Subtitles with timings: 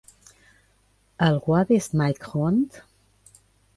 [1.27, 2.83] Algú ha vist Mike Hunt?